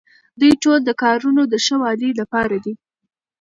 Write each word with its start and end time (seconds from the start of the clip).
دوی 0.39 0.53
ټول 0.63 0.79
د 0.85 0.91
کارونو 1.03 1.41
د 1.47 1.53
ښه 1.65 1.75
والي 1.83 2.09
لپاره 2.21 2.55
دي. 2.63 2.73